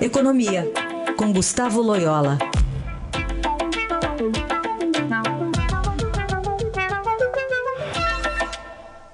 [0.00, 0.64] Economia,
[1.18, 2.38] com Gustavo Loyola.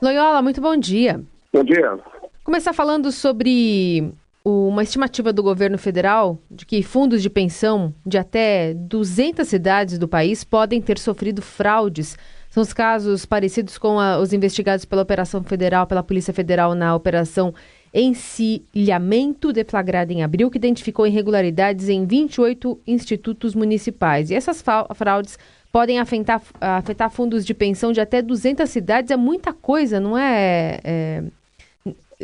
[0.00, 1.20] Loyola, muito bom dia.
[1.52, 1.98] Bom dia.
[2.42, 4.10] Começar falando sobre
[4.42, 10.08] uma estimativa do governo federal de que fundos de pensão de até 200 cidades do
[10.08, 12.16] país podem ter sofrido fraudes.
[12.48, 16.94] São os casos parecidos com a, os investigados pela Operação Federal, pela Polícia Federal na
[16.94, 17.54] Operação
[17.92, 24.30] Encilhamento, deflagrada em abril, que identificou irregularidades em 28 institutos municipais.
[24.30, 24.62] E essas
[24.94, 25.38] fraudes
[25.72, 29.10] podem afetar, afetar fundos de pensão de até 200 cidades.
[29.10, 31.22] É muita coisa, não é, é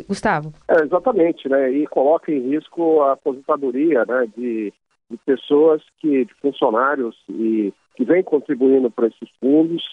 [0.07, 0.53] Gustavo?
[0.67, 1.71] É, exatamente, né?
[1.71, 4.73] E coloca em risco a aposentadoria né, de,
[5.09, 9.83] de pessoas que, de funcionários e que vêm contribuindo para esses fundos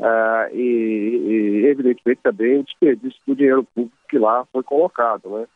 [0.00, 5.46] uh, e, e, evidentemente, também o desperdício do dinheiro público que lá foi colocado, né?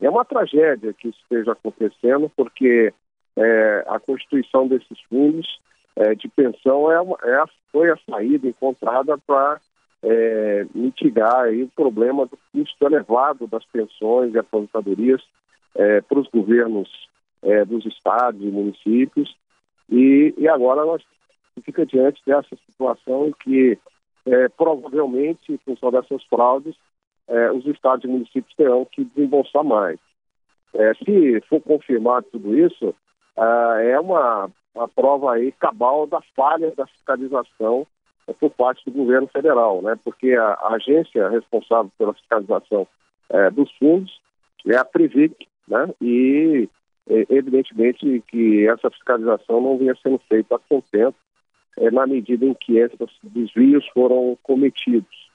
[0.00, 2.92] É uma tragédia que isso esteja acontecendo, porque
[3.36, 5.46] é, a constituição desses fundos
[5.96, 9.60] é, de pensão é, é, foi a saída encontrada para
[10.02, 15.22] é, mitigar aí o problema do custo elevado das pensões e aposentadorias
[15.74, 16.88] é, para os governos
[17.42, 19.34] é, dos estados e municípios.
[19.88, 21.02] E, e agora nós
[21.64, 23.78] fica diante dessa situação em que
[24.26, 26.74] é, provavelmente, em função dessas fraudes,
[27.28, 29.98] é, os estados e municípios terão que desembolsar mais.
[30.74, 32.94] É, se for confirmado tudo isso,
[33.36, 37.86] é uma, uma prova aí cabal da falha da fiscalização
[38.26, 39.98] é por parte do governo federal, né?
[40.02, 42.86] Porque a, a agência responsável pela fiscalização
[43.28, 44.18] é, dos fundos
[44.66, 45.88] é a Privic, né?
[46.00, 46.68] E
[47.06, 51.16] evidentemente que essa fiscalização não vinha sendo feita a contento
[51.78, 55.30] é, na medida em que esses desvios foram cometidos.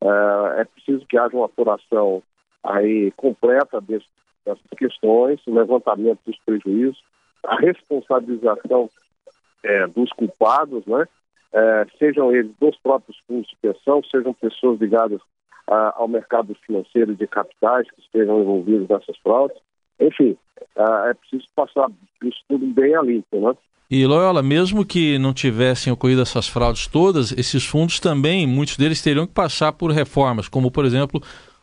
[0.00, 2.22] É, é preciso que haja uma apuração
[2.62, 4.06] aí completa desse,
[4.44, 7.02] dessas questões, o levantamento dos prejuízos,
[7.44, 8.90] a responsabilização
[9.62, 11.06] é, dos culpados, né?
[11.52, 15.20] é, sejam eles dos próprios fundos de pensão, sejam pessoas ligadas
[15.66, 19.56] a, ao mercado financeiro de capitais que estejam envolvidos nessas fraudes.
[20.00, 20.36] Enfim,
[20.76, 21.88] é, é preciso passar
[22.24, 23.54] isso tudo bem a limpo, né?
[23.90, 29.00] E Loyola, mesmo que não tivessem ocorrido essas fraudes todas, esses fundos também, muitos deles
[29.00, 31.22] teriam que passar por reformas, como por exemplo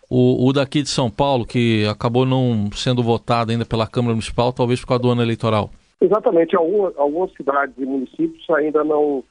[0.09, 4.51] o, o daqui de São Paulo, que acabou não sendo votado ainda pela Câmara Municipal,
[4.51, 5.69] talvez por causa do ano eleitoral.
[6.01, 9.23] Exatamente, algumas, algumas cidades e municípios ainda não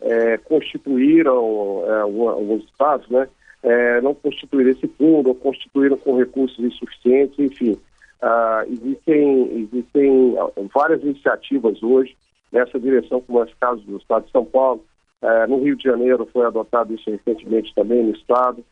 [0.00, 3.28] é, constituíram, é, alguns estados, né,
[3.62, 7.78] é, não constituíram esse fundo, ou constituíram com recursos insuficientes, enfim.
[8.22, 10.34] Ah, existem, existem
[10.74, 12.16] várias iniciativas hoje
[12.52, 14.84] nessa direção, como é o caso do estado de São Paulo.
[15.22, 18.64] É, no Rio de Janeiro foi adotado isso recentemente também no estado.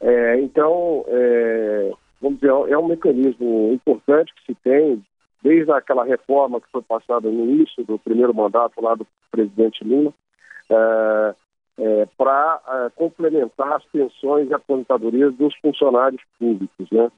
[0.00, 5.02] É, então, é, vamos dizer, é um mecanismo importante que se tem
[5.42, 10.12] desde aquela reforma que foi passada no início do primeiro mandato lá do presidente Lula,
[12.16, 16.90] para complementar as pensões e aposentadorias dos funcionários públicos.
[16.90, 17.10] Né?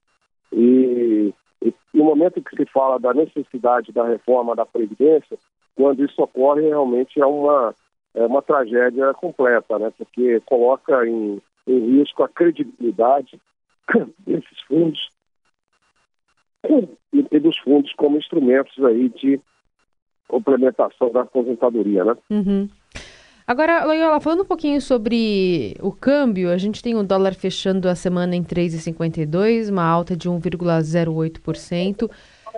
[0.52, 1.32] E,
[1.62, 5.38] e, no momento que se fala da necessidade da reforma da Previdência,
[5.74, 7.74] quando isso ocorre, realmente é uma,
[8.14, 9.92] é uma tragédia completa, né?
[9.96, 13.40] porque coloca em, em risco a credibilidade
[14.26, 15.10] desses fundos
[17.12, 19.40] e dos fundos como instrumentos aí de
[20.26, 22.16] complementação da aposentadoria, né?
[22.28, 22.68] Uhum.
[23.48, 27.94] Agora, Loyola, falando um pouquinho sobre o câmbio, a gente tem o dólar fechando a
[27.94, 32.10] semana em 3,52, uma alta de 1,08%.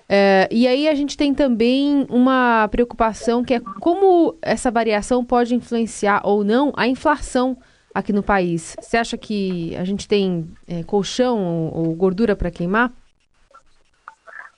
[0.08, 5.54] É, e aí a gente tem também uma preocupação que é como essa variação pode
[5.54, 7.56] influenciar ou não a inflação
[7.94, 8.74] aqui no país.
[8.80, 11.38] Você acha que a gente tem é, colchão
[11.72, 12.92] ou, ou gordura para queimar?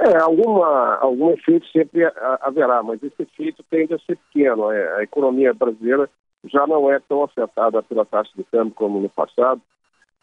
[0.05, 2.05] É, alguma, algum efeito sempre
[2.41, 4.73] haverá, mas esse efeito tende a ser pequeno.
[4.73, 6.11] É, a economia brasileira
[6.45, 9.61] já não é tão afetada pela taxa de câmbio como no passado,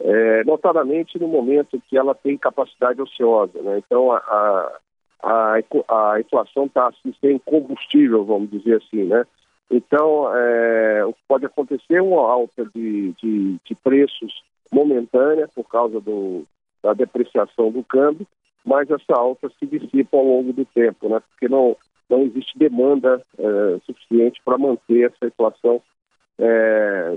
[0.02, 3.62] é, notadamente no momento que ela tem capacidade ociosa.
[3.62, 3.78] Né?
[3.78, 4.80] Então, a,
[5.24, 9.06] a, a inflação está sem combustível, vamos dizer assim.
[9.06, 9.26] Né?
[9.72, 16.44] Então, é, pode acontecer é uma alta de, de, de preços momentânea por causa do,
[16.84, 18.28] da depreciação do câmbio,
[18.66, 21.22] mas essa alta se dissipa ao longo do tempo, né?
[21.30, 21.76] porque não,
[22.10, 25.82] não existe demanda é, suficiente para manter essa inflação
[26.40, 27.12] é,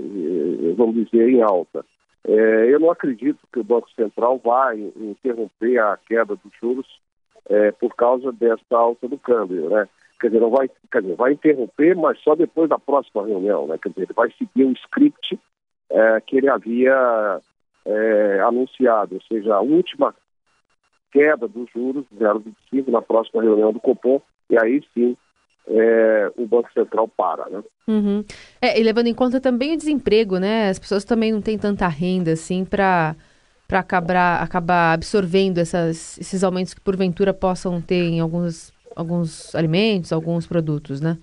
[0.75, 1.85] vamos dizer, em alta.
[2.25, 7.01] É, eu não acredito que o Banco Central vai interromper a queda dos juros
[7.77, 9.87] por causa dessa alta do câmbio, né?
[10.17, 13.77] Quer dizer, não vai, quer dizer, vai interromper, mas só depois da próxima reunião, né?
[13.77, 15.37] Quer dizer, ele vai seguir o script
[15.89, 17.41] é, que ele havia
[18.47, 20.15] anunciado, ou seja, a última
[21.13, 24.19] queda dos juros 0,25 na próxima reunião do Copom,
[24.49, 25.15] e aí sim
[25.67, 27.63] é, o Banco Central para, né?
[27.87, 28.25] Uhum.
[28.59, 30.69] É, e levando em conta também o desemprego, né?
[30.69, 33.15] As pessoas também não têm tanta renda assim para
[33.65, 40.11] para acabar, acabar absorvendo essas, esses aumentos que porventura possam ter em alguns, alguns alimentos,
[40.11, 41.17] alguns produtos, né?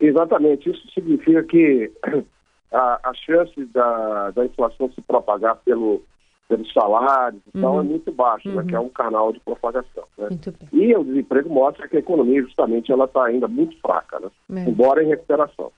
[0.00, 0.70] Exatamente.
[0.70, 1.92] Isso significa que
[2.72, 6.02] a, a chance da, da inflação se propagar pelo,
[6.50, 7.62] pelos salários e uhum.
[7.62, 8.56] tal é muito baixa, uhum.
[8.56, 8.86] né, que é uhum.
[8.86, 10.02] um canal de propagação.
[10.18, 10.28] Né?
[10.72, 14.28] E o desemprego mostra que a economia justamente ela está ainda muito fraca, né?
[14.56, 14.68] É.
[14.68, 15.70] embora em recuperação.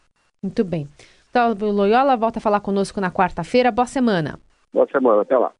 [0.43, 0.89] Muito bem.
[1.29, 3.71] Então, o Loyola volta a falar conosco na quarta-feira.
[3.71, 4.41] Boa semana.
[4.73, 5.53] Boa semana, até lá.